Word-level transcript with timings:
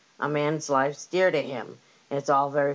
A 0.19 0.27
man's 0.27 0.67
life's 0.67 1.05
dear 1.05 1.29
to 1.29 1.41
him. 1.43 1.77
It's 2.09 2.27
all 2.27 2.49
very 2.49 2.69